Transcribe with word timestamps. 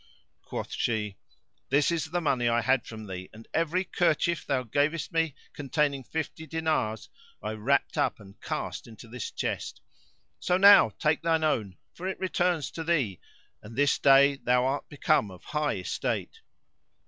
Quoth 0.41 0.71
she, 0.73 1.15
"This 1.69 1.91
is 1.91 2.05
the 2.05 2.21
money 2.21 2.49
I 2.49 2.61
had 2.61 2.87
from 2.87 3.05
thee 3.05 3.29
and 3.31 3.47
every 3.53 3.83
kerchief 3.83 4.43
thou 4.47 4.63
gavest 4.63 5.11
me, 5.13 5.35
containing 5.53 6.03
fifty 6.03 6.47
dinars, 6.47 7.07
I 7.43 7.51
wrapped 7.51 7.99
up 7.99 8.19
and 8.19 8.41
cast 8.41 8.87
into 8.87 9.07
this 9.07 9.29
chest; 9.29 9.79
so 10.39 10.57
now 10.57 10.89
take 10.97 11.21
thine 11.21 11.43
own, 11.43 11.77
for 11.93 12.07
it 12.07 12.17
returns 12.19 12.71
to 12.71 12.83
thee, 12.83 13.19
and 13.61 13.75
this 13.75 13.99
day 13.99 14.37
thou 14.37 14.65
art 14.65 14.89
become 14.89 15.29
of 15.29 15.43
high 15.43 15.75
estate. 15.75 16.39